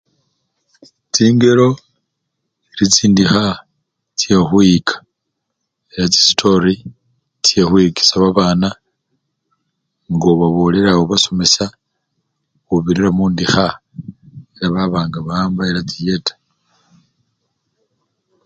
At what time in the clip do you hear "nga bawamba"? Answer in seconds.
15.07-15.61